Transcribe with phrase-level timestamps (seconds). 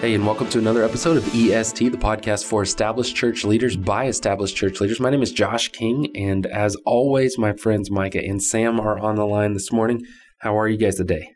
[0.00, 4.06] Hey, and welcome to another episode of EST, the podcast for established church leaders by
[4.06, 5.00] established church leaders.
[5.00, 9.16] My name is Josh King, and as always, my friends Micah and Sam are on
[9.16, 10.06] the line this morning.
[10.38, 11.32] How are you guys today?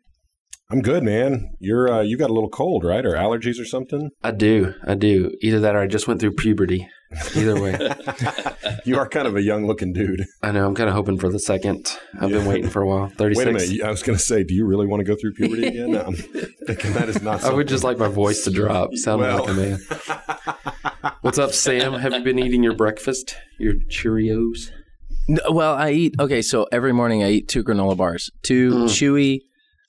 [0.71, 1.57] I'm good, man.
[1.59, 4.11] You're uh, you got a little cold, right, or allergies or something?
[4.23, 5.33] I do, I do.
[5.43, 6.88] Either that, or I just went through puberty.
[7.37, 7.79] Either way,
[8.84, 10.25] you are kind of a young looking dude.
[10.43, 10.66] I know.
[10.66, 11.87] I'm kind of hoping for the second.
[12.21, 13.09] I've been waiting for a while.
[13.09, 13.82] Thirty Wait a minute.
[13.82, 15.95] I was going to say, do you really want to go through puberty again?
[15.96, 17.45] I'm thinking that is not.
[17.45, 19.41] I would just like my voice to drop, sound Well.
[19.45, 19.79] like a man.
[21.21, 21.95] What's up, Sam?
[21.95, 23.37] Have you been eating your breakfast?
[23.59, 24.71] Your Cheerios?
[25.29, 26.43] No, well, I eat okay.
[26.43, 28.85] So every morning I eat two granola bars, two Mm.
[28.87, 29.41] chewy,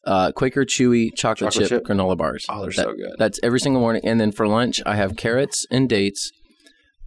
[0.06, 1.88] uh, Quaker chewy chocolate, Chocolate chip, chip?
[1.88, 2.46] granola bars.
[2.50, 3.16] Oh, they're That- so good.
[3.18, 4.02] That's every single morning.
[4.06, 6.32] And then for lunch, I have carrots and dates,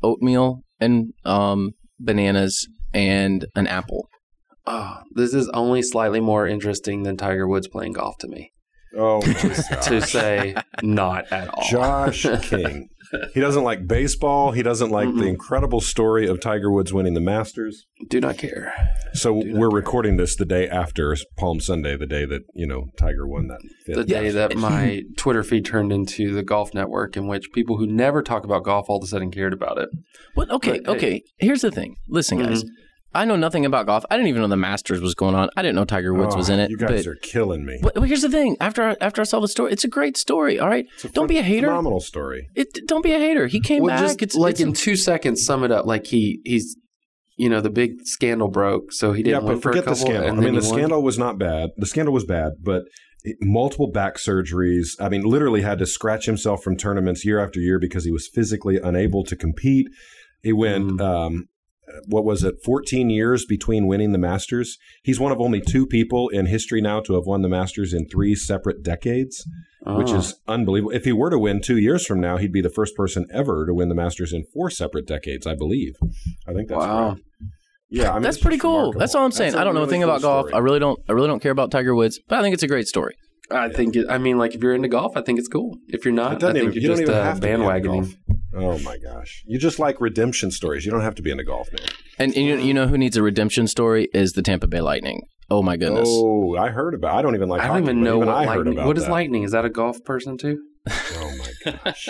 [0.02, 4.08] oatmeal and um, bananas, and an apple.
[4.66, 8.52] Oh, this is only slightly more interesting than Tiger Woods playing golf to me.
[8.96, 11.64] Oh, To say not at all.
[11.68, 12.88] Josh King.
[13.34, 14.50] He doesn't like baseball.
[14.50, 15.28] He doesn't like the Mm-mm.
[15.28, 17.86] incredible story of Tiger Woods winning the Masters.
[18.08, 18.74] Do not care.
[19.12, 19.76] So not we're care.
[19.76, 23.60] recording this the day after Palm Sunday, the day that you know Tiger won that.
[23.86, 24.06] The fifth.
[24.08, 28.22] day that my Twitter feed turned into the golf network, in which people who never
[28.24, 29.88] talk about golf all of a sudden cared about it.
[30.34, 30.96] Well, okay, But, hey.
[30.96, 31.22] okay.
[31.38, 31.96] Here's the thing.
[32.08, 32.64] Listen, guys.
[32.64, 32.72] Mm-hmm.
[33.16, 34.04] I know nothing about golf.
[34.10, 35.48] I didn't even know the Masters was going on.
[35.56, 36.70] I didn't know Tiger Woods Oh, was in it.
[36.70, 37.78] You guys but, are killing me.
[37.82, 38.56] but, but here's the thing.
[38.60, 40.58] After I, after I saw the story, it's a great story.
[40.60, 41.66] All right, It's a don't phen- be a hater.
[41.66, 42.48] Phenomenal story.
[42.54, 43.46] It, don't be a hater.
[43.46, 44.00] He came Well, back.
[44.00, 45.86] just it's like it's in two seconds, sum it up.
[45.86, 46.76] Like he he's,
[47.36, 49.84] you know, the big scandal broke, so he Yeah, didn't win but for a forget
[49.88, 50.28] the scandal.
[50.28, 50.78] and I mean, the won.
[50.78, 51.70] scandal was not bad.
[51.76, 52.82] The scandal was bad, but
[53.40, 54.90] multiple back surgeries.
[55.00, 58.28] I mean, literally had to scratch himself from tournaments year after year because he was
[58.32, 59.88] physically unable to compete.
[60.42, 61.00] He went, Mm.
[61.00, 61.44] um,
[62.08, 64.76] what was it, 14 years between winning the Masters.
[65.02, 68.06] He's one of only two people in history now to have won the Masters in
[68.08, 69.46] three separate decades,
[69.86, 70.16] which Oh.
[70.16, 70.92] is unbelievable.
[70.92, 73.66] If he were to win two years from now, he'd be the first person ever
[73.66, 75.94] to win the Masters in four separate decades, I believe.
[76.46, 77.08] I think that's Wow.
[77.10, 77.18] right.
[77.88, 78.72] Yeah, I mean, That's pretty cool.
[78.78, 78.98] remarkable.
[78.98, 79.54] That's all I'm saying.
[79.54, 80.46] I don't know really thing cool about golf.
[80.48, 80.54] story.
[80.54, 80.98] I really don't.
[81.08, 83.14] I really don't care about Tiger Woods, but I think it's a great story.
[83.48, 85.78] I think it, I mean, like if you're into golf, I think it's cool.
[85.86, 87.46] If you're not, I doesn't think even, you you're don't just even uh, have to
[87.46, 88.16] be bandwagoning.
[88.60, 88.80] Golf.
[88.80, 89.42] Oh my gosh!
[89.46, 90.84] You just like redemption stories.
[90.84, 91.88] You don't have to be in into golf, man.
[92.18, 95.22] And, and you, you know who needs a redemption story is the Tampa Bay Lightning.
[95.50, 96.08] Oh my goodness.
[96.10, 97.14] Oh, I heard about.
[97.16, 97.60] I don't even like.
[97.60, 98.72] I don't hockey, even know even what I heard lightning.
[98.74, 99.10] about What is that.
[99.10, 99.42] lightning?
[99.44, 100.58] Is that a golf person too?
[100.88, 102.08] Oh my gosh!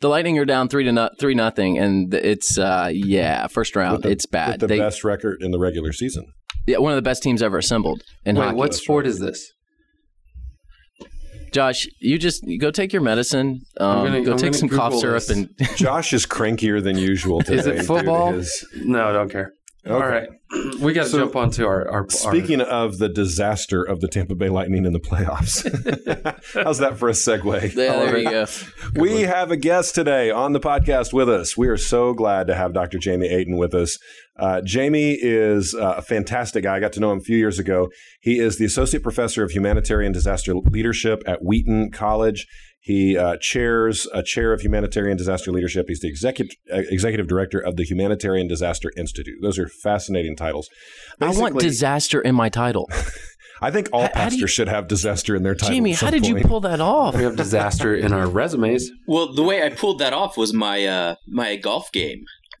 [0.00, 4.02] The Lightning are down three to not, three nothing, and it's uh yeah first round.
[4.04, 4.60] The- it's bad.
[4.60, 6.26] The They best record in the regular season.
[6.66, 8.56] yeah one of the best teams ever assembled in Wait, hockey.
[8.56, 9.10] what sport right.
[9.10, 9.52] is this?
[11.52, 13.60] Josh, you just you go take your medicine.
[13.78, 15.30] Um, gonna- go I'm take gonna some cough syrup this.
[15.30, 17.58] and Josh is crankier than usual today.
[17.58, 18.32] Is it football?
[18.32, 19.52] his- No, I don't care.
[19.84, 20.06] All Okay.
[20.06, 20.28] right,
[20.80, 22.08] we got to So, jump onto our our.
[22.08, 25.64] Speaking of the disaster of the Tampa Bay Lightning in the playoffs,
[26.64, 27.62] how's that for a segue?
[27.62, 28.18] yeah, there Oliver?
[28.18, 28.46] you go.
[28.94, 31.56] We have a guest today on the podcast with us.
[31.56, 32.98] We are so glad to have Dr.
[32.98, 33.98] Jamie Aten with us.
[34.38, 36.76] Uh, Jamie is uh, a fantastic guy.
[36.76, 37.88] I got to know him a few years ago.
[38.20, 42.46] He is the Associate Professor of Humanitarian Disaster Leadership at Wheaton College.
[42.84, 45.86] He uh, chairs a chair of humanitarian disaster leadership.
[45.88, 49.36] He's the executive uh, executive director of the Humanitarian Disaster Institute.
[49.40, 50.68] Those are fascinating titles.
[51.20, 52.90] I want disaster in my title.
[53.62, 55.76] I think all How- how pastors you- should have disaster in their title.
[55.76, 57.14] Jamie, at how some did you pull that off?
[57.14, 58.90] we have disaster in our resumes.
[59.06, 62.24] Well, the way I pulled that off was my uh, my golf game.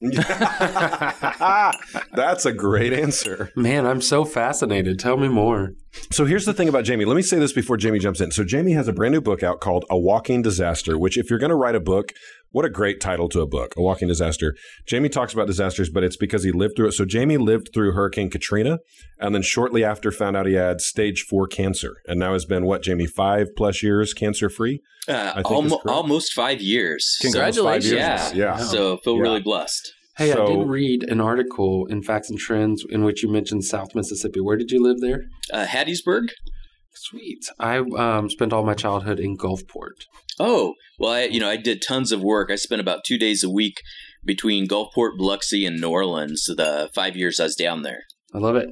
[2.14, 3.50] That's a great answer.
[3.56, 4.98] Man, I'm so fascinated.
[4.98, 5.72] Tell me more.
[6.10, 7.04] So here's the thing about Jamie.
[7.04, 8.30] Let me say this before Jamie jumps in.
[8.30, 11.38] So Jamie has a brand new book out called A Walking Disaster, which if you're
[11.38, 12.12] going to write a book,
[12.50, 14.54] what a great title to a book, A Walking Disaster.
[14.86, 16.92] Jamie talks about disasters, but it's because he lived through it.
[16.92, 18.78] So Jamie lived through Hurricane Katrina
[19.18, 22.64] and then shortly after found out he had stage 4 cancer and now has been
[22.64, 24.80] what Jamie 5 plus years cancer free.
[25.08, 25.88] Uh, think almo- it's correct.
[25.96, 27.18] almost five years.
[27.20, 27.92] Congratulations.
[27.92, 28.56] yeah, Yeah.
[28.56, 29.22] So feel Yeah.
[29.22, 29.92] really blessed.
[30.16, 33.94] Hey, I did read an article in Facts and Trends in which you mentioned South
[33.94, 34.40] Mississippi.
[34.40, 35.22] Where did you live there?
[35.52, 36.28] Uh, Hattiesburg.
[36.94, 37.46] Sweet.
[37.58, 40.04] I um, spent all my childhood in Gulfport.
[40.38, 42.50] Oh well, I you know I did tons of work.
[42.50, 43.80] I spent about two days a week
[44.24, 46.44] between Gulfport, Biloxi, and New Orleans.
[46.44, 48.02] The five years I was down there.
[48.34, 48.68] I love it.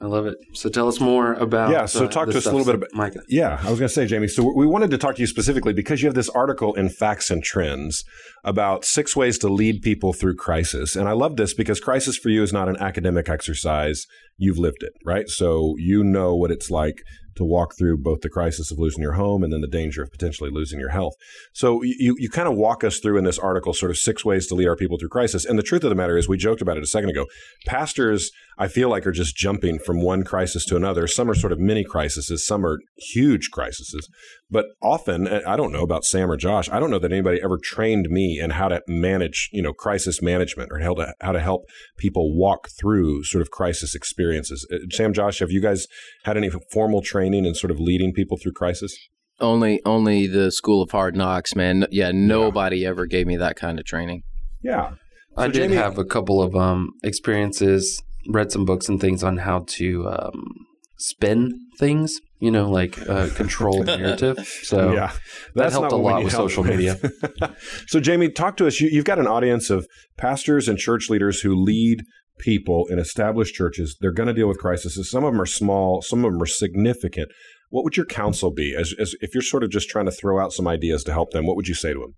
[0.00, 0.36] I love it.
[0.52, 1.70] So tell us more about.
[1.70, 3.20] Yeah, so uh, talk to us a little bit about- Micah.
[3.28, 4.28] Yeah, I was going to say, Jamie.
[4.28, 7.30] So we wanted to talk to you specifically because you have this article in Facts
[7.30, 8.04] and Trends
[8.44, 10.94] about six ways to lead people through crisis.
[10.94, 14.06] And I love this because crisis for you is not an academic exercise.
[14.36, 15.28] You've lived it, right?
[15.28, 17.02] So you know what it's like
[17.34, 20.10] to walk through both the crisis of losing your home and then the danger of
[20.10, 21.14] potentially losing your health.
[21.52, 24.46] So you, you kind of walk us through in this article sort of six ways
[24.48, 25.44] to lead our people through crisis.
[25.44, 27.26] And the truth of the matter is, we joked about it a second ago.
[27.66, 31.06] Pastors, I feel like, are just jumping from one crisis to another.
[31.06, 34.08] Some are sort of mini crises, some are huge crises.
[34.50, 37.58] But often, I don't know about Sam or Josh, I don't know that anybody ever
[37.62, 41.40] trained me in how to manage, you know, crisis management or how to, how to
[41.40, 41.66] help
[41.98, 44.66] people walk through sort of crisis experiences.
[44.72, 45.86] Uh, Sam, Josh, have you guys
[46.24, 48.96] had any formal training in sort of leading people through crisis?
[49.40, 51.86] Only, only the School of Hard Knocks, man.
[51.92, 54.24] Yeah, nobody ever gave me that kind of training.
[54.62, 54.94] Yeah.
[55.36, 59.38] I did Jamie- have a couple of um, experiences, read some books and things on
[59.38, 60.66] how to um,
[60.98, 64.46] spin things, you know, like uh, control the narrative.
[64.62, 65.12] So yeah,
[65.54, 66.98] that helped a lot with social media.
[67.86, 68.80] so, Jamie, talk to us.
[68.80, 69.86] You, you've got an audience of
[70.16, 72.02] pastors and church leaders who lead
[72.38, 73.96] people in established churches.
[74.00, 75.10] They're going to deal with crises.
[75.10, 77.28] Some of them are small, some of them are significant.
[77.70, 80.40] What would your counsel be, as, as if you're sort of just trying to throw
[80.40, 81.46] out some ideas to help them?
[81.46, 82.14] What would you say to them?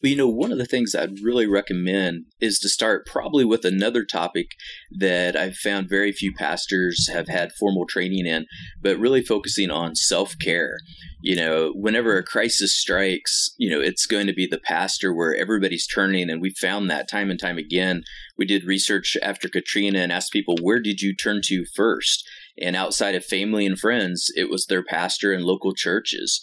[0.00, 3.64] Well, you know, one of the things I'd really recommend is to start probably with
[3.64, 4.52] another topic
[4.96, 8.46] that I've found very few pastors have had formal training in,
[8.80, 10.76] but really focusing on self care.
[11.20, 15.34] You know, whenever a crisis strikes, you know, it's going to be the pastor where
[15.34, 16.30] everybody's turning.
[16.30, 18.04] And we found that time and time again.
[18.36, 22.24] We did research after Katrina and asked people, where did you turn to first?
[22.60, 26.40] And outside of family and friends, it was their pastor and local churches.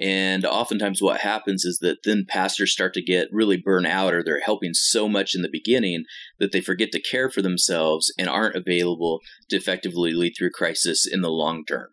[0.00, 4.24] And oftentimes, what happens is that then pastors start to get really burnt out, or
[4.24, 6.04] they're helping so much in the beginning
[6.40, 9.20] that they forget to care for themselves and aren't available
[9.50, 11.88] to effectively lead through crisis in the long term.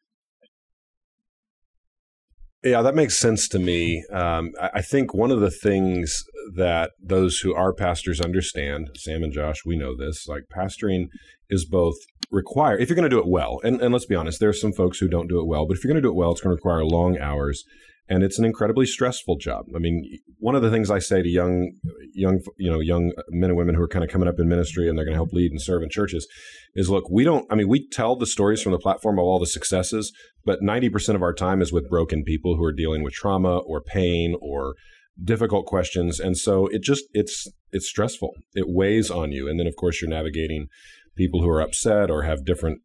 [2.64, 4.04] Yeah, that makes sense to me.
[4.14, 6.24] Um, I think one of the things
[6.56, 11.06] that those who are pastors understand, Sam and Josh, we know this, like pastoring
[11.50, 11.96] is both
[12.30, 14.74] require if you're going to do it well, and, and let's be honest, there's some
[14.74, 16.42] folks who don't do it well, but if you're going to do it well, it's
[16.42, 17.64] going to require long hours
[18.12, 19.68] and it's an incredibly stressful job.
[19.74, 21.72] I mean, one of the things I say to young,
[22.14, 24.90] young, you know, young men and women who are kind of coming up in ministry
[24.90, 26.28] and they're going to help lead and serve in churches
[26.76, 27.46] is look, we don't.
[27.50, 30.12] I mean, we tell the stories from the platform of all the successes,
[30.44, 33.60] but ninety percent of our time is with broken people who are dealing with trauma
[33.60, 34.76] or pain or
[35.24, 38.32] difficult questions, and so it just it's it's stressful.
[38.54, 40.68] It weighs on you, and then of course you're navigating
[41.16, 42.82] people who are upset or have different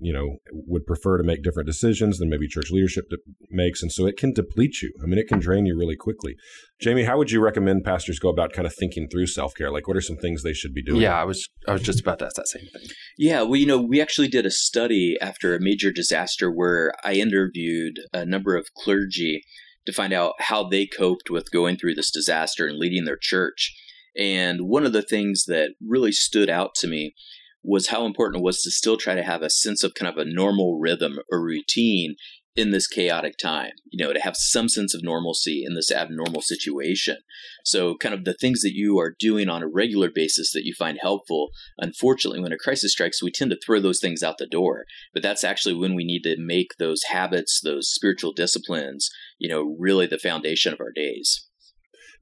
[0.00, 3.16] you know would prefer to make different decisions than maybe church leadership de-
[3.50, 6.34] makes and so it can deplete you i mean it can drain you really quickly
[6.80, 9.96] jamie how would you recommend pastors go about kind of thinking through self-care like what
[9.96, 12.26] are some things they should be doing Yeah, I was I was just about to
[12.26, 12.90] ask that same thing.
[13.18, 17.14] Yeah, well, you know, we actually did a study after a major disaster where I
[17.14, 19.42] interviewed a number of clergy
[19.86, 23.74] to find out how they coped with going through this disaster and leading their church.
[24.16, 27.14] And one of the things that really stood out to me
[27.62, 30.18] was how important it was to still try to have a sense of kind of
[30.18, 32.16] a normal rhythm or routine
[32.56, 36.42] in this chaotic time, you know, to have some sense of normalcy in this abnormal
[36.42, 37.16] situation.
[37.64, 40.74] So, kind of the things that you are doing on a regular basis that you
[40.74, 44.46] find helpful, unfortunately, when a crisis strikes, we tend to throw those things out the
[44.46, 44.84] door.
[45.14, 49.76] But that's actually when we need to make those habits, those spiritual disciplines, you know,
[49.78, 51.46] really the foundation of our days.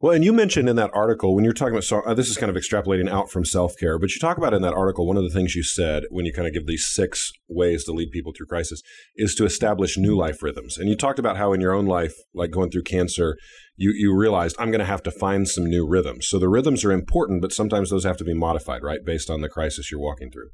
[0.00, 2.36] Well, and you mentioned in that article when you're talking about so uh, this is
[2.36, 5.16] kind of extrapolating out from self care, but you talk about in that article one
[5.16, 8.12] of the things you said when you kind of give these six ways to lead
[8.12, 8.80] people through crisis
[9.16, 10.78] is to establish new life rhythms.
[10.78, 13.36] And you talked about how in your own life, like going through cancer,
[13.76, 16.28] you you realized I'm going to have to find some new rhythms.
[16.28, 19.40] So the rhythms are important, but sometimes those have to be modified, right, based on
[19.40, 20.50] the crisis you're walking through.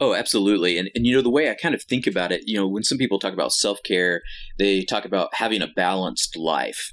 [0.00, 0.76] Oh, absolutely.
[0.76, 2.82] And, and you know, the way I kind of think about it, you know, when
[2.82, 4.20] some people talk about self care,
[4.58, 6.90] they talk about having a balanced life.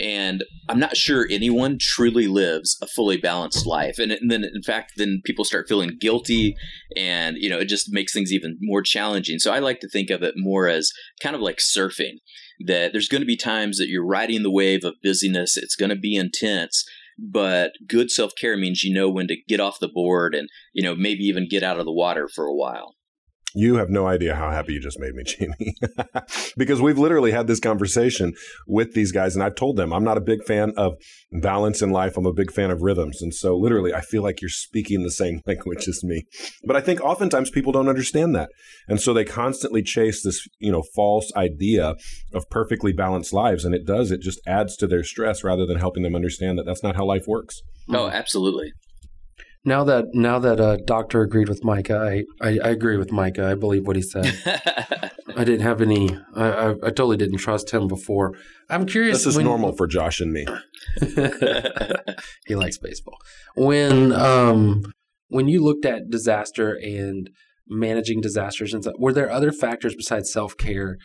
[0.00, 3.98] And I'm not sure anyone truly lives a fully balanced life.
[3.98, 6.56] And, and then, in fact, then people start feeling guilty
[6.96, 9.38] and, you know, it just makes things even more challenging.
[9.38, 10.92] So I like to think of it more as
[11.22, 12.18] kind of like surfing,
[12.66, 15.90] that there's going to be times that you're riding the wave of busyness, it's going
[15.90, 16.84] to be intense.
[17.18, 20.82] But good self care means you know when to get off the board and, you
[20.82, 22.94] know, maybe even get out of the water for a while.
[23.54, 25.74] You have no idea how happy you just made me, Jamie.
[26.56, 28.34] because we've literally had this conversation
[28.66, 30.94] with these guys, and I've told them I'm not a big fan of
[31.32, 32.16] balance in life.
[32.16, 33.22] I'm a big fan of rhythms.
[33.22, 36.24] And so, literally, I feel like you're speaking the same language as me.
[36.64, 38.50] But I think oftentimes people don't understand that.
[38.88, 41.94] And so they constantly chase this, you know, false idea
[42.32, 43.64] of perfectly balanced lives.
[43.64, 46.64] And it does, it just adds to their stress rather than helping them understand that
[46.64, 47.62] that's not how life works.
[47.88, 48.72] Oh, absolutely.
[49.64, 53.46] Now that now that uh, doctor agreed with Micah, I, I, I agree with Micah.
[53.46, 54.32] I believe what he said.
[55.36, 56.16] I didn't have any.
[56.34, 58.32] I, I, I totally didn't trust him before.
[58.70, 59.18] I'm curious.
[59.18, 60.46] This is when- normal for Josh and me.
[62.46, 63.18] he likes baseball.
[63.54, 64.82] When um
[65.28, 67.28] when you looked at disaster and
[67.68, 70.96] managing disasters and stuff, were there other factors besides self care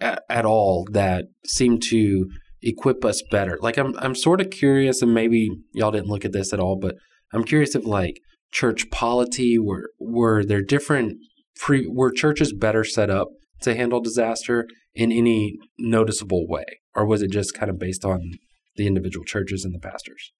[0.00, 2.28] at, at all that seem to
[2.60, 3.56] equip us better?
[3.62, 6.76] Like I'm I'm sort of curious, and maybe y'all didn't look at this at all,
[6.76, 6.96] but
[7.32, 8.20] I'm curious if like
[8.52, 11.18] church polity were were there different
[11.56, 13.28] pre were churches better set up
[13.62, 18.32] to handle disaster in any noticeable way, or was it just kind of based on
[18.76, 20.32] the individual churches and the pastors?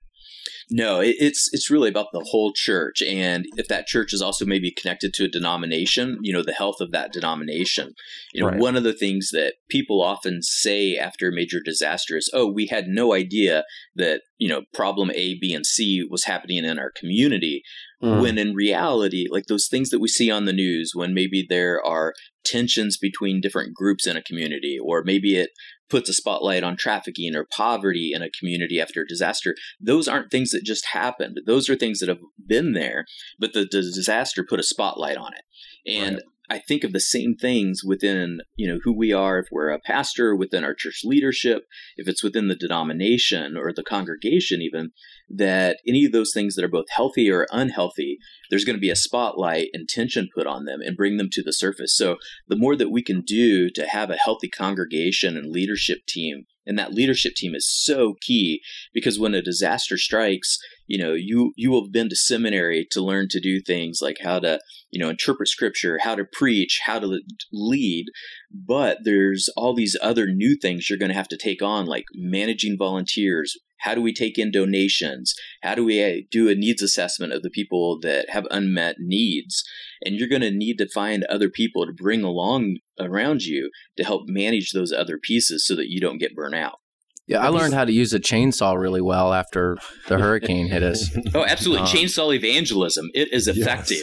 [0.71, 4.45] No, it, it's it's really about the whole church, and if that church is also
[4.47, 7.95] maybe connected to a denomination, you know, the health of that denomination.
[8.33, 8.59] You know, Right.
[8.59, 12.67] one of the things that people often say after a major disaster is, "Oh, we
[12.67, 13.65] had no idea
[13.97, 17.63] that you know problem A, B, and C was happening in our community."
[18.03, 18.23] Mm.
[18.23, 21.85] When in reality, like those things that we see on the news, when maybe there
[21.85, 25.51] are tensions between different groups in a community, or maybe it
[25.91, 30.31] puts a spotlight on trafficking or poverty in a community after a disaster, those aren't
[30.31, 31.41] things that just happened.
[31.47, 33.05] Those are things that have been there,
[33.39, 35.43] but the, the disaster put a spotlight on it.
[35.91, 39.71] And I think of the same things within, you know, who we are, if we're
[39.71, 41.63] a pastor, within our church leadership,
[41.97, 44.91] if it's within the denomination or the congregation, even,
[45.29, 48.19] that any of those things that are both healthy or unhealthy,
[48.51, 51.43] there's going to be a spotlight and tension put on them and bring them to
[51.43, 51.97] the surface.
[51.97, 52.17] So
[52.49, 56.79] the more that we can do to have a healthy congregation and leadership team, and
[56.79, 58.61] that leadership team is so key
[58.93, 63.29] because when a disaster strikes, you know, you you have been to seminary to learn
[63.31, 67.21] to do things like how to, you know, interpret scripture, how to preach, how to
[67.53, 68.07] lead,
[68.53, 72.05] but there's all these other new things you're going to have to take on like
[72.15, 75.35] managing volunteers, how do we take in donations?
[75.63, 79.65] How do we uh, do a needs assessment of the people that have unmet needs?
[80.05, 84.05] And you're going to need to find other people to bring along around you to
[84.05, 86.79] help manage those other pieces so that you don't get burnt out.
[87.27, 89.77] Yeah, I learned how to use a chainsaw really well after
[90.09, 91.17] the hurricane hit us.
[91.33, 91.85] Oh, absolutely.
[91.85, 93.09] Uh, Chainsaw evangelism.
[93.15, 94.03] It is effective.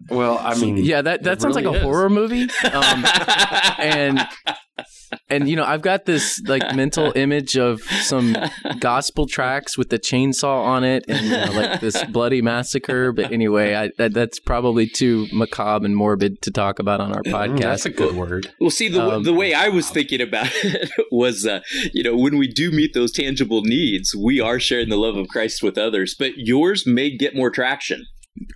[0.08, 1.82] Well, I mean, Yeah, that that sounds really like a is.
[1.84, 2.48] horror movie.
[2.72, 3.04] Um,
[3.78, 4.26] and
[5.28, 8.36] and you know, I've got this like mental image of some
[8.78, 13.12] gospel tracks with the chainsaw on it, and you know, like this bloody massacre.
[13.12, 17.22] But anyway, I, that, that's probably too macabre and morbid to talk about on our
[17.22, 17.86] Mm, that's podcast.
[17.86, 18.50] a good word.
[18.60, 21.60] Well, see, the, Um, the way I was thinking about it was, uh,
[21.92, 25.28] you know, when we do meet those tangible needs, we are sharing the love of
[25.28, 28.06] Christ with others, but yours may get more traction.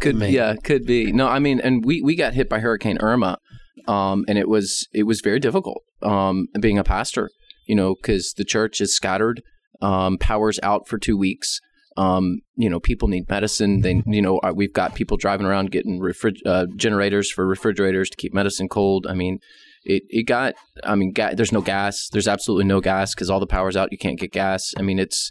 [0.00, 0.32] Could Maybe.
[0.34, 1.12] yeah, could be.
[1.12, 3.38] No, I mean, and we we got hit by Hurricane Irma,
[3.86, 5.82] um, and it was it was very difficult.
[6.02, 7.30] Um, being a pastor,
[7.66, 9.42] you know, because the church is scattered,
[9.80, 11.60] um, power's out for two weeks.
[11.96, 13.82] Um, you know, people need medicine.
[13.82, 18.16] They, you know, we've got people driving around getting refrig- uh, generators for refrigerators to
[18.16, 19.06] keep medicine cold.
[19.08, 19.38] I mean,
[19.84, 20.54] it, it got.
[20.82, 22.08] I mean, ga- there's no gas.
[22.10, 23.92] There's absolutely no gas because all the power's out.
[23.92, 24.72] You can't get gas.
[24.76, 25.30] I mean, it's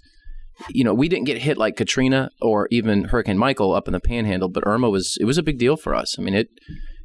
[0.69, 3.99] you know, we didn't get hit like Katrina or even Hurricane Michael up in the
[3.99, 6.17] Panhandle, but Irma was it was a big deal for us.
[6.17, 6.49] I mean, it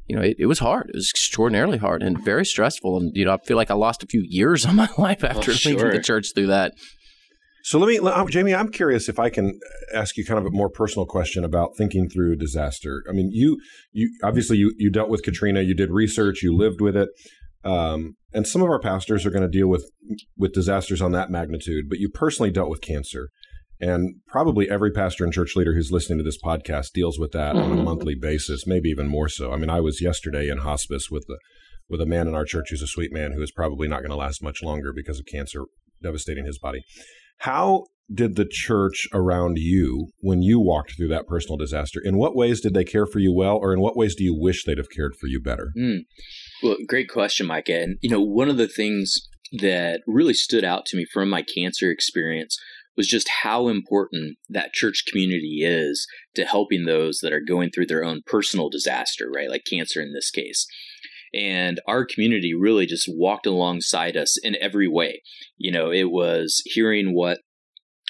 [0.09, 0.89] you know, it, it was hard.
[0.89, 2.97] It was extraordinarily hard and very stressful.
[2.97, 5.51] And you know, I feel like I lost a few years of my life after
[5.51, 5.91] leaving sure.
[5.91, 6.73] the church through that.
[7.63, 8.55] So let me, let- Jamie.
[8.55, 9.59] I'm curious if I can
[9.93, 13.03] ask you kind of a more personal question about thinking through disaster.
[13.07, 13.59] I mean, you,
[13.91, 15.61] you obviously you you dealt with Katrina.
[15.61, 16.41] You did research.
[16.41, 17.09] You lived with it.
[17.63, 19.89] Um, and some of our pastors are going to deal with
[20.37, 21.85] with disasters on that magnitude.
[21.89, 23.29] But you personally dealt with cancer,
[23.79, 27.55] and probably every pastor and church leader who's listening to this podcast deals with that
[27.55, 27.83] on a Mhm.
[27.85, 29.51] monthly basis, maybe even more so.
[29.51, 31.37] I mean, I was yesterday in hospice with the
[31.89, 34.11] with a man in our church who's a sweet man who is probably not going
[34.11, 35.63] to last much longer because of cancer
[36.03, 36.81] devastating his body.
[37.39, 42.35] How did the church around you, when you walked through that personal disaster, in what
[42.35, 44.77] ways did they care for you well, or in what ways do you wish they'd
[44.77, 45.71] have cared for you better?
[45.75, 46.01] Mm.
[46.61, 47.81] Well, great question, Micah.
[47.81, 51.41] And, you know, one of the things that really stood out to me from my
[51.43, 52.55] cancer experience
[52.99, 57.85] was just how important that church community is to helping those that are going through
[57.85, 59.49] their own personal disaster, right?
[59.49, 60.67] Like cancer in this case.
[61.33, 65.21] And our community really just walked alongside us in every way.
[65.57, 67.37] You know, it was hearing what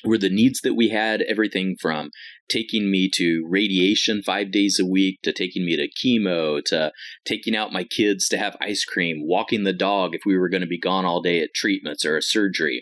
[0.03, 2.09] were the needs that we had, everything from
[2.49, 6.91] taking me to radiation five days a week to taking me to chemo to
[7.25, 10.61] taking out my kids to have ice cream, walking the dog if we were going
[10.61, 12.81] to be gone all day at treatments or a surgery.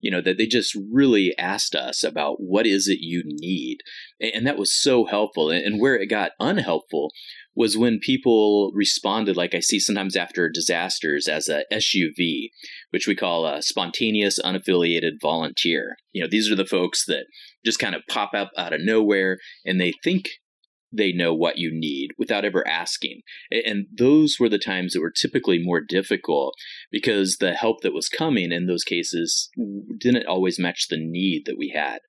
[0.00, 3.78] You know, that they just really asked us about what is it you need.
[4.20, 5.50] And that was so helpful.
[5.50, 7.12] And where it got unhelpful
[7.54, 12.48] was when people responded, like I see sometimes after disasters, as a SUV,
[12.90, 15.96] which we call a spontaneous unaffiliated volunteer.
[16.12, 17.26] You know, these are the folks that
[17.64, 20.28] just kind of pop up out of nowhere and they think
[20.92, 23.20] they know what you need without ever asking.
[23.50, 26.54] And those were the times that were typically more difficult
[26.90, 29.50] because the help that was coming in those cases
[29.98, 32.00] didn't always match the need that we had.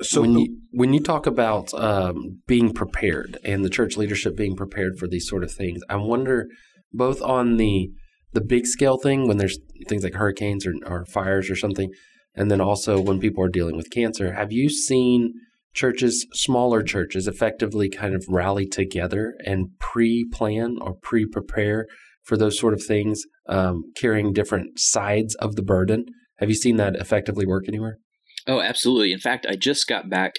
[0.00, 4.56] So when you, when you talk about um, being prepared and the church leadership being
[4.56, 6.48] prepared for these sort of things, I wonder
[6.92, 7.92] both on the
[8.32, 11.92] the big scale thing when there's things like hurricanes or, or fires or something,
[12.34, 14.32] and then also when people are dealing with cancer.
[14.32, 15.34] Have you seen
[15.74, 21.86] churches, smaller churches, effectively kind of rally together and pre plan or pre prepare
[22.22, 26.06] for those sort of things, um, carrying different sides of the burden.
[26.38, 27.98] Have you seen that effectively work anywhere?
[28.46, 29.12] Oh, absolutely.
[29.12, 30.34] In fact, I just got back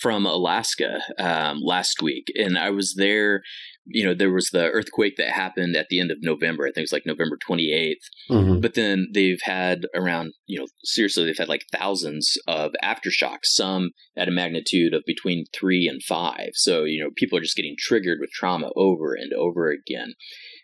[0.00, 3.42] from Alaska um, last week, and I was there
[3.90, 6.64] you know, there was the earthquake that happened at the end of November.
[6.64, 7.94] I think it was like November 28th.
[8.30, 8.60] Mm-hmm.
[8.60, 13.90] But then they've had around, you know, seriously, they've had like thousands of aftershocks, some
[14.16, 16.50] at a magnitude of between three and five.
[16.54, 20.14] So, you know, people are just getting triggered with trauma over and over again.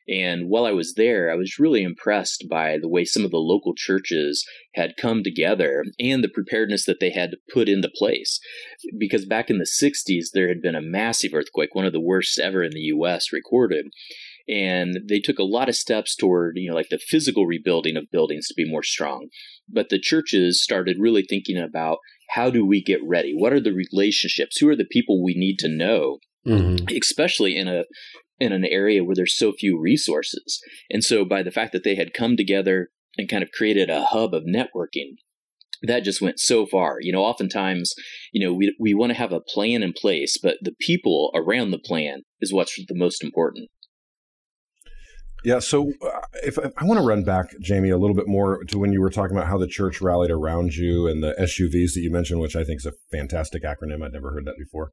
[0.06, 3.38] And while I was there, I was really impressed by the way some of the
[3.38, 4.44] local churches
[4.74, 8.38] had come together and the preparedness that they had to put into place.
[8.98, 12.38] Because back in the 60s, there had been a massive earthquake, one of the worst
[12.38, 13.86] ever in the US recorded.
[14.46, 18.10] And they took a lot of steps toward, you know, like the physical rebuilding of
[18.10, 19.28] buildings to be more strong.
[19.66, 21.98] But the churches started really thinking about
[22.30, 23.32] how do we get ready?
[23.34, 24.58] What are the relationships?
[24.58, 26.94] Who are the people we need to know Mm-hmm.
[26.94, 27.84] especially in a
[28.38, 30.60] in an area where there's so few resources.
[30.90, 34.04] And so by the fact that they had come together and kind of created a
[34.04, 35.16] hub of networking,
[35.82, 36.98] that just went so far.
[37.00, 37.94] You know, oftentimes,
[38.32, 41.70] you know, we we want to have a plan in place, but the people around
[41.70, 43.68] the plan is what's the most important.
[45.44, 48.78] Yeah, so uh, if, I want to run back, Jamie, a little bit more to
[48.78, 52.00] when you were talking about how the church rallied around you and the SUVs that
[52.00, 54.02] you mentioned, which I think is a fantastic acronym.
[54.02, 54.92] I'd never heard that before.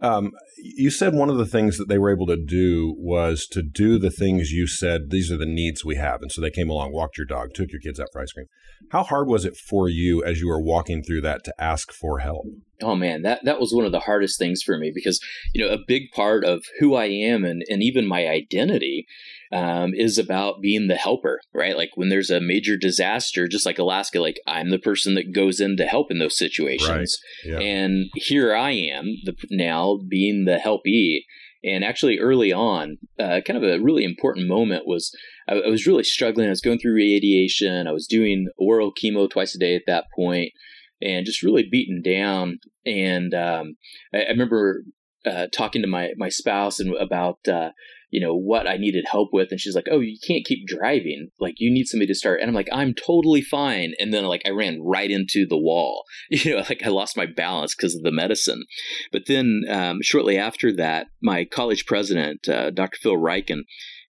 [0.00, 3.62] Um, you said one of the things that they were able to do was to
[3.62, 6.20] do the things you said, these are the needs we have.
[6.20, 8.46] And so they came along, walked your dog, took your kids out for ice cream.
[8.90, 12.18] How hard was it for you as you were walking through that to ask for
[12.18, 12.44] help?
[12.82, 15.18] Oh man, that, that was one of the hardest things for me because,
[15.54, 19.06] you know, a big part of who I am and, and even my identity
[19.52, 21.76] um, is about being the helper, right?
[21.76, 25.60] Like when there's a major disaster, just like Alaska, like I'm the person that goes
[25.60, 27.18] in to help in those situations.
[27.44, 27.52] Right.
[27.52, 27.58] Yeah.
[27.58, 31.24] And here I am the, now being the helpee.
[31.64, 35.10] And actually, early on, uh, kind of a really important moment was
[35.48, 36.46] I, I, was really struggling.
[36.46, 37.88] I was going through radiation.
[37.88, 40.52] I was doing oral chemo twice a day at that point,
[41.02, 42.58] and just really beaten down.
[42.84, 43.76] And um,
[44.14, 44.84] I, I, remember
[45.24, 47.70] uh, talking to my my spouse and about uh,
[48.16, 49.48] you know, what I needed help with.
[49.50, 51.28] And she's like, Oh, you can't keep driving.
[51.38, 52.40] Like, you need somebody to start.
[52.40, 53.92] And I'm like, I'm totally fine.
[53.98, 56.04] And then, like, I ran right into the wall.
[56.30, 58.64] You know, like I lost my balance because of the medicine.
[59.12, 62.98] But then, um, shortly after that, my college president, uh, Dr.
[63.02, 63.60] Phil Ryken,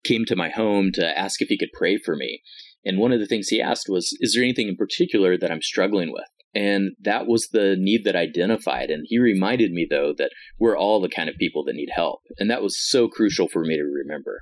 [0.04, 2.42] came to my home to ask if he could pray for me.
[2.84, 5.62] And one of the things he asked was, Is there anything in particular that I'm
[5.62, 6.26] struggling with?
[6.56, 8.90] And that was the need that identified.
[8.90, 12.22] And he reminded me, though, that we're all the kind of people that need help.
[12.38, 14.42] And that was so crucial for me to remember.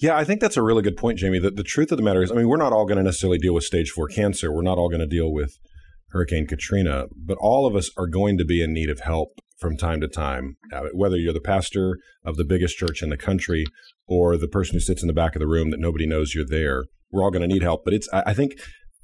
[0.00, 1.38] Yeah, I think that's a really good point, Jamie.
[1.38, 3.38] The, the truth of the matter is, I mean, we're not all going to necessarily
[3.38, 4.52] deal with stage four cancer.
[4.52, 5.58] We're not all going to deal with
[6.10, 9.76] Hurricane Katrina, but all of us are going to be in need of help from
[9.76, 13.64] time to time, uh, whether you're the pastor of the biggest church in the country
[14.06, 16.44] or the person who sits in the back of the room that nobody knows you're
[16.46, 16.84] there.
[17.10, 17.84] We're all going to need help.
[17.84, 18.52] But it's, I think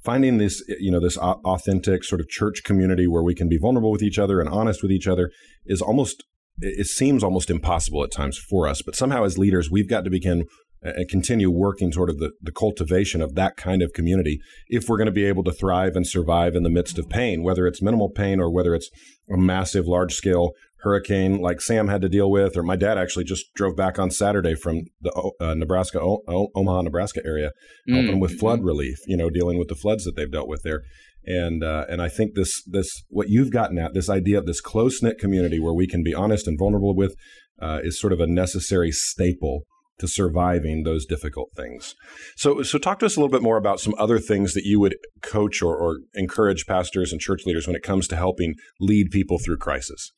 [0.07, 3.91] finding this you know this authentic sort of church community where we can be vulnerable
[3.91, 5.29] with each other and honest with each other
[5.65, 6.23] is almost
[6.59, 8.81] it seems almost impossible at times for us.
[8.81, 10.45] But somehow as leaders we've got to begin
[10.81, 14.87] and uh, continue working sort of the, the cultivation of that kind of community if
[14.87, 17.65] we're going to be able to thrive and survive in the midst of pain whether
[17.65, 18.89] it's minimal pain or whether it's
[19.33, 20.51] a massive large scale
[20.87, 24.09] hurricane like Sam had to deal with, or my dad actually just drove back on
[24.09, 27.51] Saturday from the uh, Nebraska, o- Omaha, Nebraska area,
[27.89, 27.95] mm.
[27.95, 28.67] helping with flood mm-hmm.
[28.67, 28.97] relief.
[29.07, 30.83] You know, dealing with the floods that they've dealt with there.
[31.25, 34.61] And uh, and I think this this what you've gotten at this idea of this
[34.61, 37.15] close knit community where we can be honest and vulnerable with
[37.61, 39.63] uh, is sort of a necessary staple
[39.99, 41.95] to surviving those difficult things.
[42.35, 44.79] So, so talk to us a little bit more about some other things that you
[44.79, 49.09] would coach or, or encourage pastors and church leaders when it comes to helping lead
[49.09, 50.11] people through crisis.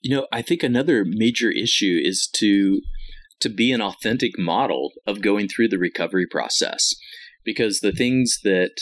[0.00, 2.80] You know, I think another major issue is to
[3.40, 6.94] to be an authentic model of going through the recovery process
[7.42, 8.72] because the things that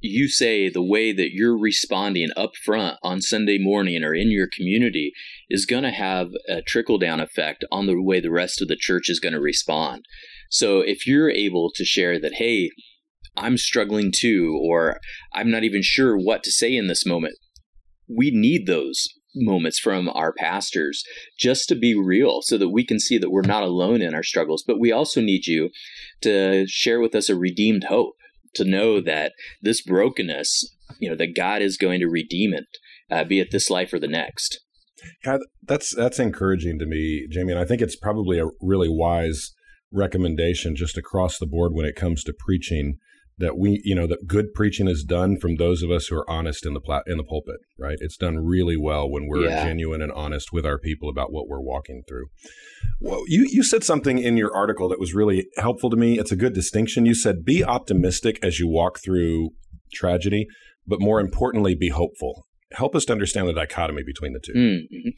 [0.00, 4.48] you say the way that you're responding up front on Sunday morning or in your
[4.54, 5.12] community
[5.48, 8.76] is going to have a trickle down effect on the way the rest of the
[8.78, 10.04] church is going to respond.
[10.50, 12.70] So if you're able to share that, hey,
[13.36, 14.98] I'm struggling too, or
[15.34, 17.34] I'm not even sure what to say in this moment,
[18.08, 21.04] we need those moments from our pastors
[21.38, 24.22] just to be real so that we can see that we're not alone in our
[24.22, 24.64] struggles.
[24.66, 25.70] But we also need you
[26.22, 28.14] to share with us a redeemed hope
[28.54, 32.64] to know that this brokenness, you know, that God is going to redeem it,
[33.10, 34.60] uh, be it this life or the next.
[35.62, 39.52] That's that's encouraging to me, Jamie, and I think it's probably a really wise
[39.92, 42.96] recommendation just across the board when it comes to preaching
[43.38, 46.30] that we you know that good preaching is done from those of us who are
[46.30, 47.98] honest in the plat- in the pulpit right?
[48.00, 49.64] It's done really well when we're yeah.
[49.64, 52.26] genuine and honest with our people about what we're walking through.
[53.00, 56.18] Well you you said something in your article that was really helpful to me.
[56.18, 57.06] It's a good distinction.
[57.06, 59.50] You said be optimistic as you walk through
[59.92, 60.46] tragedy
[60.86, 65.08] but more importantly be hopeful help us to understand the dichotomy between the 2 mm-hmm.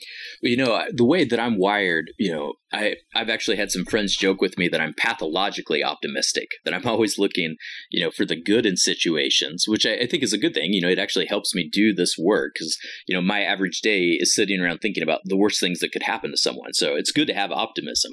[0.42, 3.84] well, you know the way that i'm wired you know I, I've actually had some
[3.84, 7.56] friends joke with me that I'm pathologically optimistic, that I'm always looking,
[7.90, 10.72] you know, for the good in situations, which I, I think is a good thing.
[10.72, 14.16] You know, it actually helps me do this work because, you know, my average day
[14.18, 16.74] is sitting around thinking about the worst things that could happen to someone.
[16.74, 18.12] So it's good to have optimism.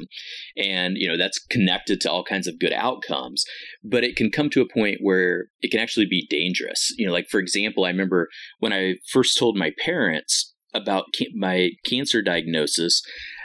[0.58, 3.43] And, you know, that's connected to all kinds of good outcomes.
[3.88, 6.93] But it can come to a point where it can actually be dangerous.
[6.98, 11.69] You know, like, for example, I remember when I first told my parents about my
[11.86, 13.02] cancer diagnosis,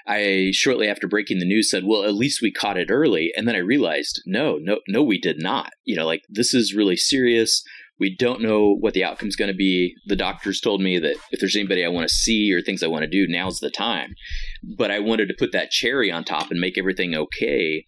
[0.06, 3.46] I shortly after breaking the news said, "Well, at least we caught it early." And
[3.46, 5.72] then I realized, no, no, no, we did not.
[5.84, 7.62] You know, like this is really serious.
[7.98, 9.94] We don't know what the outcome is going to be.
[10.06, 12.88] The doctors told me that if there's anybody I want to see or things I
[12.88, 14.14] want to do, now's the time.
[14.62, 17.84] But I wanted to put that cherry on top and make everything okay.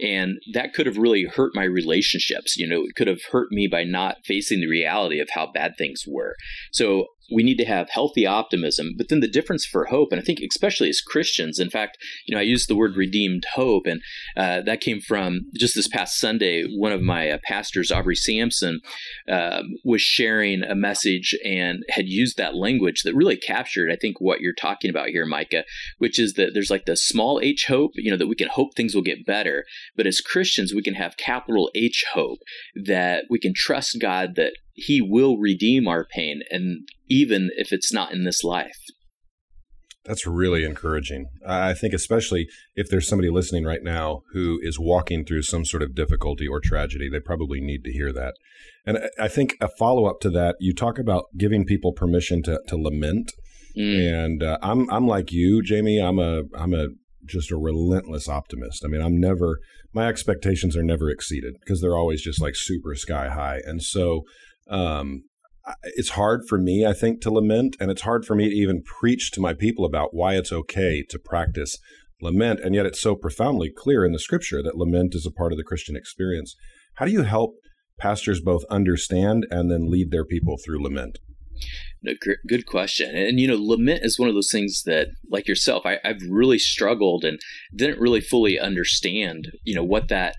[0.00, 2.56] And that could have really hurt my relationships.
[2.56, 5.74] You know, it could have hurt me by not facing the reality of how bad
[5.76, 6.34] things were.
[6.72, 8.94] So we need to have healthy optimism.
[8.96, 12.34] But then the difference for hope, and I think especially as Christians, in fact, you
[12.34, 14.02] know, I used the word redeemed hope, and
[14.36, 16.64] uh, that came from just this past Sunday.
[16.64, 18.80] One of my uh, pastors, Aubrey Sampson,
[19.30, 24.20] uh, was sharing a message and had used that language that really captured, I think,
[24.20, 25.64] what you're talking about here, Micah,
[25.98, 28.74] which is that there's like the small h hope, you know, that we can hope
[28.74, 29.64] things will get better.
[29.96, 32.38] But as Christians, we can have capital H hope
[32.74, 37.92] that we can trust God that he will redeem our pain and even if it's
[37.92, 38.78] not in this life.
[40.04, 41.26] That's really encouraging.
[41.46, 45.82] I think especially if there's somebody listening right now who is walking through some sort
[45.82, 48.34] of difficulty or tragedy they probably need to hear that.
[48.84, 52.76] And i think a follow-up to that you talk about giving people permission to, to
[52.76, 53.32] lament
[53.76, 54.24] mm.
[54.24, 56.88] and uh, i'm i'm like you jamie i'm a i'm a
[57.24, 59.58] just a relentless optimist i mean i'm never
[59.92, 64.22] my expectations are never exceeded because they're always just like super sky high and so
[64.68, 65.24] um,
[65.84, 68.82] it's hard for me, I think, to lament, and it's hard for me to even
[68.82, 71.78] preach to my people about why it's okay to practice
[72.20, 72.60] lament.
[72.60, 75.58] And yet, it's so profoundly clear in the scripture that lament is a part of
[75.58, 76.54] the Christian experience.
[76.94, 77.54] How do you help
[77.98, 81.18] pastors both understand and then lead their people through lament?
[82.48, 83.16] Good question.
[83.16, 86.58] And, you know, lament is one of those things that, like yourself, I, I've really
[86.58, 87.38] struggled and
[87.74, 90.36] didn't really fully understand, you know, what that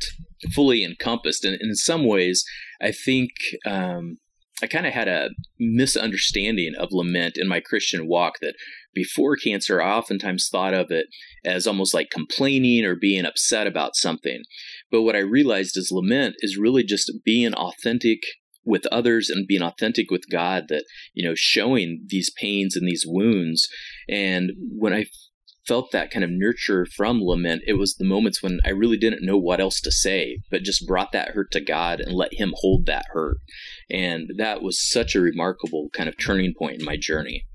[0.53, 1.45] fully encompassed.
[1.45, 2.43] And, and in some ways,
[2.81, 3.31] I think
[3.65, 4.17] um,
[4.61, 8.55] I kind of had a misunderstanding of lament in my Christian walk that
[8.93, 11.07] before cancer, I oftentimes thought of it
[11.43, 14.43] as almost like complaining or being upset about something.
[14.91, 18.19] But what I realized is lament is really just being authentic
[18.65, 23.05] with others and being authentic with God that, you know, showing these pains and these
[23.05, 23.67] wounds.
[24.07, 25.05] And when I
[25.67, 29.25] felt that kind of nurture from lament, it was the moments when I really didn't
[29.25, 32.53] know what else to say, but just brought that hurt to God and let Him
[32.57, 33.37] hold that hurt.
[33.89, 37.45] And that was such a remarkable kind of turning point in my journey.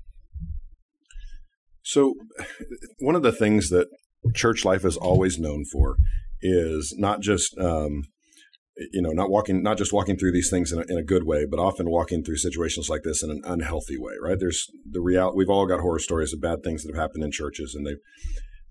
[1.83, 2.15] So,
[2.99, 3.87] one of the things that
[4.33, 5.95] church life is always known for
[6.41, 8.03] is not just um,
[8.91, 11.23] you know, not walking, not just walking through these things in a, in a good
[11.25, 14.39] way, but often walking through situations like this in an unhealthy way, right?
[14.39, 17.31] There's the real, we've all got horror stories of bad things that have happened in
[17.31, 17.95] churches and they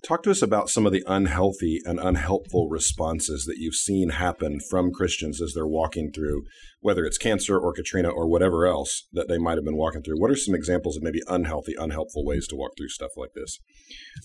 [0.05, 4.61] talk to us about some of the unhealthy and unhelpful responses that you've seen happen
[4.71, 6.45] from Christians as they're walking through,
[6.81, 10.21] whether it's cancer or Katrina or whatever else that they might have been walking through.
[10.21, 13.59] What are some examples of maybe unhealthy, unhelpful ways to walk through stuff like this?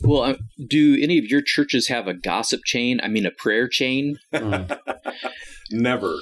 [0.02, 0.36] Well, uh,
[0.67, 3.00] do any of your churches have a gossip chain?
[3.02, 4.17] I mean, a prayer chain?
[4.34, 4.78] Mm.
[5.71, 6.15] Never.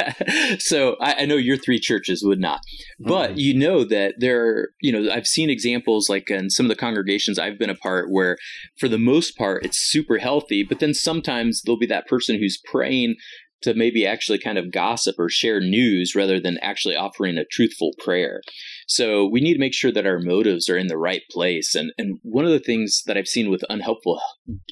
[0.58, 2.60] so I, I, know your three churches would not,
[2.98, 3.38] but mm-hmm.
[3.38, 6.76] you know that there, are, you know, I've seen examples like in some of the
[6.76, 8.38] congregations I've been a part where,
[8.78, 12.60] for the most part, it's super healthy, but then sometimes there'll be that person who's
[12.64, 13.16] praying
[13.62, 17.92] to maybe actually kind of gossip or share news rather than actually offering a truthful
[17.98, 18.40] prayer.
[18.86, 21.74] So we need to make sure that our motives are in the right place.
[21.74, 24.20] And and one of the things that I've seen with unhelpful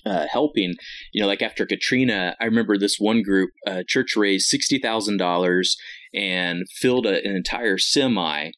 [0.06, 0.74] uh, helping,
[1.12, 5.16] you know, like after Katrina, I remember this one group, uh, church raised sixty thousand
[5.18, 5.76] dollars
[6.14, 8.52] and filled a, an entire semi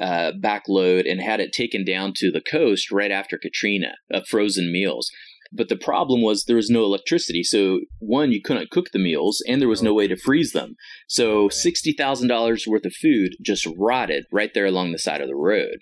[0.00, 4.72] uh, backload and had it taken down to the coast right after Katrina of frozen
[4.72, 5.10] meals.
[5.52, 7.42] But the problem was there was no electricity.
[7.42, 10.76] So, one, you couldn't cook the meals and there was no way to freeze them.
[11.08, 15.76] So, $60,000 worth of food just rotted right there along the side of the road.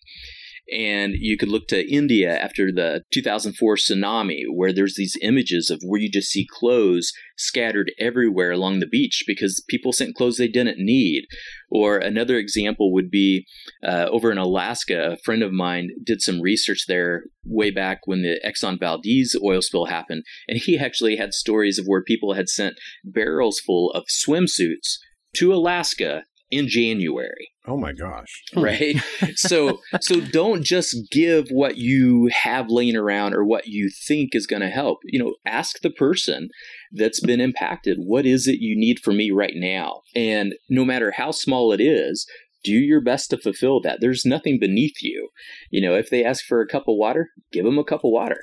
[0.73, 5.81] And you could look to India after the 2004 tsunami, where there's these images of
[5.85, 10.47] where you just see clothes scattered everywhere along the beach because people sent clothes they
[10.47, 11.25] didn't need.
[11.71, 13.47] Or another example would be
[13.83, 18.23] uh, over in Alaska, a friend of mine did some research there way back when
[18.23, 20.23] the Exxon Valdez oil spill happened.
[20.47, 24.99] And he actually had stories of where people had sent barrels full of swimsuits
[25.37, 27.50] to Alaska in January.
[27.67, 28.43] Oh my gosh.
[28.57, 28.97] Right?
[29.37, 34.47] so so don't just give what you have laying around or what you think is
[34.47, 34.99] going to help.
[35.05, 36.49] You know, ask the person
[36.93, 40.03] that's been impacted, what is it you need for me right now?
[40.15, 42.27] And no matter how small it is,
[42.63, 44.01] do your best to fulfill that.
[44.01, 45.31] There's nothing beneath you.
[45.71, 48.11] You know, if they ask for a cup of water, give them a cup of
[48.11, 48.41] water.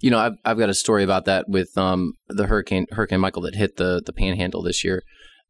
[0.00, 3.42] You know, I've I've got a story about that with um the hurricane Hurricane Michael
[3.42, 5.02] that hit the the Panhandle this year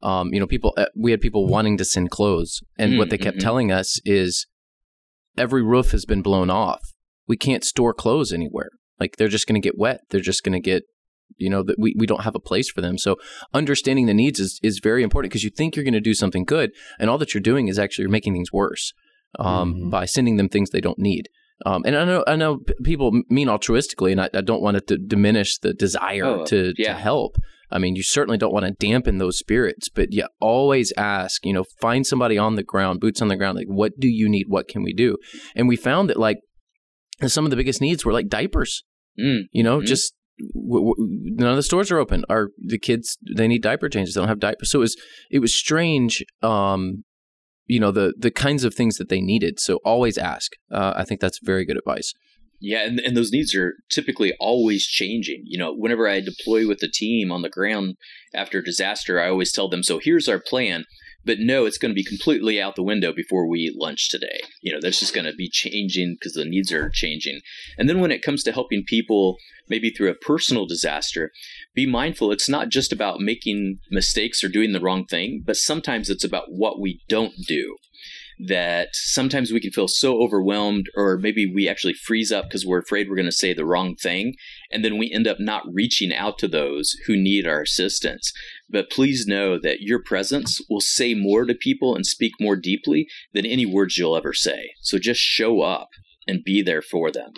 [0.03, 2.61] um, you know, people, uh, we had people wanting to send clothes.
[2.79, 3.45] And mm, what they kept mm-hmm.
[3.45, 4.47] telling us is
[5.37, 6.81] every roof has been blown off.
[7.27, 8.71] We can't store clothes anywhere.
[8.99, 10.01] Like they're just going to get wet.
[10.11, 10.85] They're just going to get,
[11.37, 12.99] you know, that we, we don't have a place for them.
[12.99, 13.17] So
[13.55, 16.45] understanding the needs is, is very important because you think you're going to do something
[16.45, 16.71] good.
[16.99, 18.93] And all that you're doing is actually you're making things worse
[19.39, 19.91] um, mm-hmm.
[19.91, 21.29] by sending them things they don't need.
[21.67, 24.87] Um, and I know I know people mean altruistically, and I, I don't want it
[24.87, 26.95] to diminish the desire oh, to, yeah.
[26.95, 27.37] to help.
[27.71, 31.53] I mean, you certainly don't want to dampen those spirits, but you always ask, you
[31.53, 34.47] know, find somebody on the ground, boots on the ground, like, what do you need?
[34.49, 35.17] What can we do?
[35.55, 36.39] And we found that, like,
[37.27, 38.83] some of the biggest needs were like diapers,
[39.19, 39.43] mm.
[39.53, 39.87] you know, mm-hmm.
[39.87, 40.15] just
[40.55, 42.25] w- w- none of the stores are open.
[42.31, 44.71] Are the kids, they need diaper changes, they don't have diapers.
[44.71, 44.97] So it was,
[45.31, 47.05] it was strange, um,
[47.67, 49.61] you know, the, the kinds of things that they needed.
[49.61, 50.53] So always ask.
[50.73, 52.15] Uh, I think that's very good advice.
[52.61, 55.45] Yeah, and, and those needs are typically always changing.
[55.47, 57.97] You know, whenever I deploy with the team on the ground
[58.35, 60.85] after a disaster, I always tell them, so here's our plan.
[61.23, 64.41] But no, it's going to be completely out the window before we eat lunch today.
[64.63, 67.41] You know, that's just going to be changing because the needs are changing.
[67.77, 69.37] And then when it comes to helping people,
[69.69, 71.31] maybe through a personal disaster,
[71.75, 76.09] be mindful it's not just about making mistakes or doing the wrong thing, but sometimes
[76.09, 77.77] it's about what we don't do
[78.47, 82.79] that sometimes we can feel so overwhelmed, or maybe we actually freeze up because we're
[82.79, 84.35] afraid we're going to say the wrong thing.
[84.71, 88.33] And then we end up not reaching out to those who need our assistance.
[88.69, 93.07] But please know that your presence will say more to people and speak more deeply
[93.35, 94.71] than any words you'll ever say.
[94.81, 95.89] So just show up
[96.27, 97.33] and be there for them.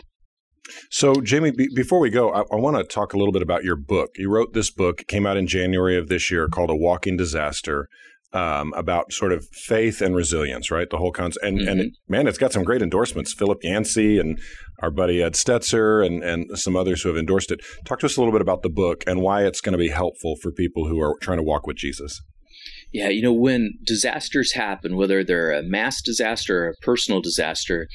[0.91, 3.65] So, Jamie, b- before we go, I, I want to talk a little bit about
[3.65, 4.11] your book.
[4.17, 7.17] You wrote this book, it came out in January of this year called A Walking
[7.17, 7.89] Disaster
[8.33, 10.89] um, about sort of faith and resilience, right?
[10.89, 11.45] The whole concept.
[11.45, 11.69] And, mm-hmm.
[11.69, 13.33] and it, man, it's got some great endorsements.
[13.33, 14.39] Philip Yancey and
[14.81, 17.61] our buddy Ed Stetzer and, and some others who have endorsed it.
[17.85, 19.89] Talk to us a little bit about the book and why it's going to be
[19.89, 22.21] helpful for people who are trying to walk with Jesus.
[22.93, 27.89] Yeah, you know, when disasters happen, whether they're a mass disaster or a personal disaster,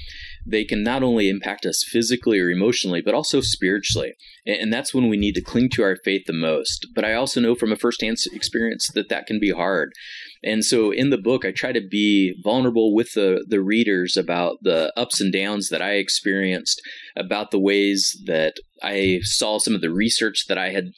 [0.43, 4.13] they can not only impact us physically or emotionally, but also spiritually.
[4.45, 6.87] And that's when we need to cling to our faith the most.
[6.95, 9.91] But I also know from a firsthand experience that that can be hard.
[10.43, 14.57] And so in the book, I try to be vulnerable with the, the readers about
[14.61, 16.81] the ups and downs that I experienced,
[17.15, 20.91] about the ways that I saw some of the research that I had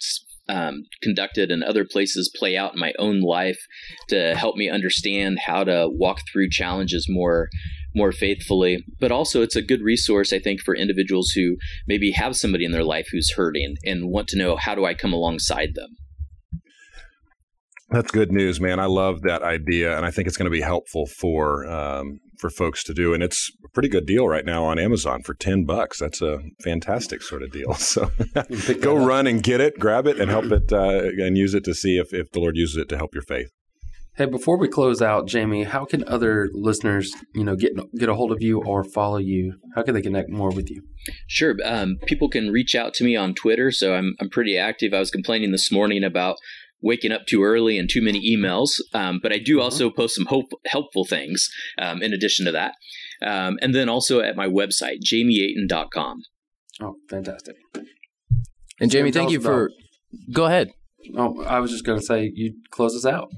[0.50, 3.60] um, conducted and other places play out in my own life
[4.10, 7.50] to help me understand how to walk through challenges more
[7.96, 11.56] more faithfully but also it's a good resource i think for individuals who
[11.88, 14.94] maybe have somebody in their life who's hurting and want to know how do i
[14.94, 15.96] come alongside them
[17.92, 18.80] that's good news, man.
[18.80, 22.50] I love that idea, and I think it's going to be helpful for um, for
[22.50, 23.14] folks to do.
[23.14, 26.00] And it's a pretty good deal right now on Amazon for ten bucks.
[26.00, 27.76] That's a fantastic sort of deal.
[27.90, 28.12] So
[28.82, 31.74] go run and get it, grab it, and help it, uh, and use it to
[31.74, 33.50] see if if the Lord uses it to help your faith.
[34.20, 38.16] Hey, before we close out, Jamie, how can other listeners, you know, get get a
[38.16, 39.56] hold of you or follow you?
[39.76, 40.82] How can they connect more with you?
[41.28, 41.56] Sure.
[41.64, 44.94] Um, people can reach out to me on Twitter, so I'm I'm pretty active.
[44.94, 46.36] I was complaining this morning about
[46.82, 48.80] waking up too early and too many emails.
[48.94, 49.64] Um, but I do mm-hmm.
[49.64, 52.74] also post some hope, helpful things um, in addition to that.
[53.22, 56.22] Um, and then also at my website, jamieaten.com.
[56.82, 57.56] Oh, fantastic.
[58.80, 59.72] And Jamie, thank you for.
[60.32, 60.72] Go ahead.
[61.18, 63.30] Oh, I was just going to say you close us out.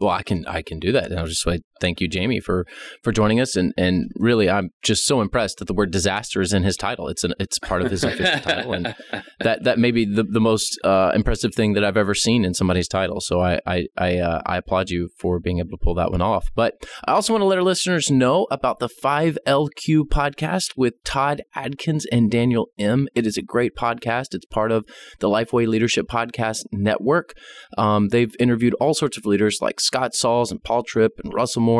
[0.00, 1.06] Well, I can I can do that.
[1.06, 2.66] And I'll just say thank you, Jamie, for
[3.02, 3.56] for joining us.
[3.56, 7.08] And and really, I'm just so impressed that the word disaster is in his title.
[7.08, 8.94] It's an it's part of his official title, and
[9.40, 12.54] that that may be the the most uh, impressive thing that I've ever seen in
[12.54, 13.20] somebody's title.
[13.20, 16.22] So I I I, uh, I applaud you for being able to pull that one
[16.22, 16.48] off.
[16.54, 20.94] But I also want to let our listeners know about the Five LQ podcast with
[21.04, 23.08] Todd Adkins and Daniel Im.
[23.14, 24.28] It is a great podcast.
[24.32, 24.86] It's part of
[25.20, 27.34] the Lifeway Leadership Podcast Network.
[27.76, 31.62] Um, they've interviewed all sorts of leaders like Scott Sauls and Paul Tripp and Russell
[31.62, 31.73] Moore.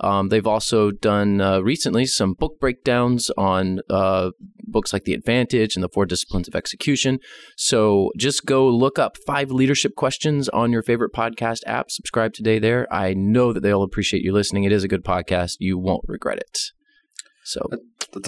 [0.00, 4.30] Um, they've also done uh, recently some book breakdowns on uh,
[4.64, 7.18] books like The Advantage and The Four Disciplines of Execution.
[7.56, 11.90] So just go look up five leadership questions on your favorite podcast app.
[11.90, 12.92] Subscribe today there.
[12.92, 14.64] I know that they'll appreciate you listening.
[14.64, 15.56] It is a good podcast.
[15.58, 16.77] You won't regret it.
[17.48, 17.66] So,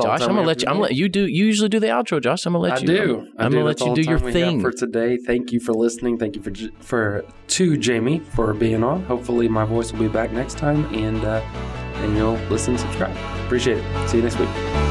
[0.02, 0.68] Josh, I'm gonna let you.
[0.68, 1.26] I'm let you do.
[1.26, 2.46] You usually do the outro, Josh.
[2.46, 2.86] I'm gonna let I you.
[2.86, 3.18] do.
[3.18, 3.58] I'm, I I'm do.
[3.58, 4.60] gonna let you do your time we have thing.
[4.62, 5.18] for today.
[5.18, 6.16] Thank you for listening.
[6.16, 6.52] Thank you for
[6.82, 9.04] for to Jamie for being on.
[9.04, 11.42] Hopefully, my voice will be back next time, and uh,
[11.96, 13.14] and you'll listen, and subscribe.
[13.44, 14.08] Appreciate it.
[14.08, 14.89] See you next week.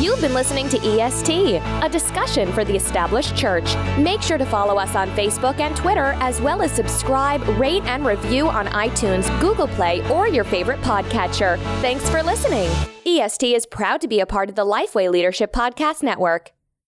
[0.00, 3.76] You've been listening to EST, a discussion for the established church.
[3.98, 8.06] Make sure to follow us on Facebook and Twitter, as well as subscribe, rate, and
[8.06, 11.58] review on iTunes, Google Play, or your favorite podcatcher.
[11.82, 12.70] Thanks for listening.
[13.04, 16.52] EST is proud to be a part of the Lifeway Leadership Podcast Network.